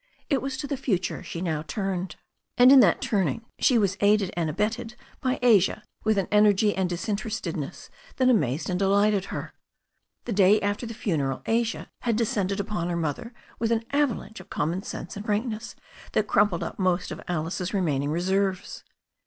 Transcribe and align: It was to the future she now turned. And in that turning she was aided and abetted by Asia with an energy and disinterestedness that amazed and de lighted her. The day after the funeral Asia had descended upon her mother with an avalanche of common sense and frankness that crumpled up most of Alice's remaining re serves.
It 0.31 0.41
was 0.41 0.57
to 0.57 0.65
the 0.65 0.77
future 0.77 1.21
she 1.21 1.41
now 1.41 1.61
turned. 1.61 2.15
And 2.57 2.71
in 2.71 2.79
that 2.79 3.03
turning 3.03 3.45
she 3.59 3.77
was 3.77 3.97
aided 4.01 4.31
and 4.35 4.49
abetted 4.49 4.95
by 5.21 5.37
Asia 5.43 5.83
with 6.03 6.17
an 6.17 6.27
energy 6.31 6.75
and 6.75 6.89
disinterestedness 6.89 7.91
that 8.15 8.27
amazed 8.27 8.67
and 8.67 8.79
de 8.79 8.87
lighted 8.87 9.25
her. 9.25 9.53
The 10.25 10.33
day 10.33 10.59
after 10.59 10.87
the 10.87 10.95
funeral 10.95 11.43
Asia 11.45 11.87
had 11.99 12.15
descended 12.15 12.59
upon 12.59 12.89
her 12.89 12.97
mother 12.97 13.31
with 13.59 13.71
an 13.71 13.83
avalanche 13.91 14.39
of 14.39 14.49
common 14.49 14.81
sense 14.81 15.15
and 15.15 15.23
frankness 15.23 15.75
that 16.13 16.25
crumpled 16.27 16.63
up 16.63 16.79
most 16.79 17.11
of 17.11 17.21
Alice's 17.27 17.71
remaining 17.71 18.09
re 18.09 18.21
serves. 18.21 18.83